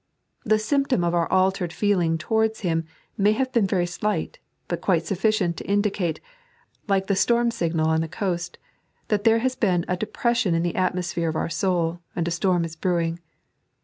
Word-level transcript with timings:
The 0.43 0.57
symptom 0.57 1.03
of 1.03 1.13
our 1.13 1.31
altered 1.31 1.71
feeling 1.71 2.17
towards 2.17 2.61
him 2.61 2.85
may 3.19 3.33
have 3.33 3.51
been 3.51 3.67
very 3.67 3.85
slight, 3.85 4.39
but 4.67 4.81
quite 4.81 5.05
sufficient 5.05 5.57
to 5.57 5.67
indicate, 5.67 6.19
like 6.87 7.05
the 7.05 7.15
storm 7.15 7.51
dgnal 7.51 7.85
on 7.85 8.01
the 8.01 8.07
coast, 8.07 8.57
that 9.09 9.25
there 9.25 9.37
has 9.45 9.55
been 9.55 9.85
a 9.87 9.95
depression 9.95 10.55
in 10.55 10.63
the 10.63 10.75
atmosphere 10.75 11.29
of 11.29 11.35
our 11.35 11.49
soul, 11.49 11.99
and 12.15 12.27
a 12.27 12.31
storm 12.31 12.65
is 12.65 12.75
brewing. 12.75 13.19